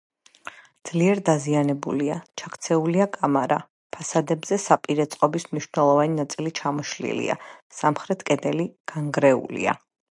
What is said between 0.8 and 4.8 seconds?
ძლიერ დაზიანებულია: ჩაქცეულია კამარა, ფასადებზე